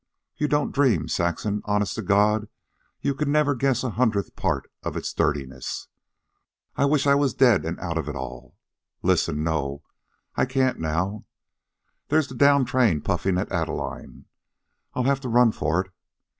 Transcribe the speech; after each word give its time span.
You 0.35 0.47
don't 0.47 0.71
dream. 0.71 1.07
Saxon, 1.07 1.61
honest 1.65 1.93
to 1.93 2.01
God, 2.01 2.49
you 3.01 3.13
could 3.13 3.27
never 3.27 3.53
guess 3.53 3.83
a 3.83 3.91
hundredth 3.91 4.35
part 4.35 4.67
of 4.81 4.97
its 4.97 5.13
dirtiness. 5.13 5.89
Oh, 6.75 6.81
I 6.81 6.85
wish 6.85 7.05
I 7.05 7.13
was 7.13 7.35
dead, 7.35 7.67
I 7.67 7.69
wish 7.69 7.69
I 7.69 7.69
was 7.69 7.73
dead 7.75 7.77
an' 7.77 7.79
out 7.79 7.97
of 7.99 8.09
it 8.09 8.15
all. 8.15 8.55
Listen 9.03 9.43
no, 9.43 9.83
I 10.35 10.47
can't 10.47 10.79
now. 10.79 11.25
There's 12.07 12.29
the 12.29 12.33
down 12.33 12.65
train 12.65 13.01
puffin' 13.01 13.37
at 13.37 13.51
Adeline. 13.51 14.25
I'll 14.95 15.03
have 15.03 15.19
to 15.21 15.29
run 15.29 15.51
for 15.51 15.81
it. 15.85 15.91